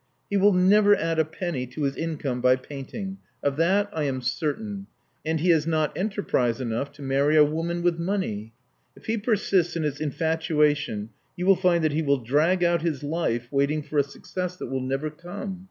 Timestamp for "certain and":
4.23-5.39